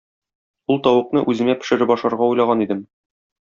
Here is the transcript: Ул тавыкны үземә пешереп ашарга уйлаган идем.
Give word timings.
Ул 0.75 0.79
тавыкны 0.87 1.23
үземә 1.33 1.57
пешереп 1.61 1.95
ашарга 1.99 2.33
уйлаган 2.33 2.69
идем. 2.69 2.85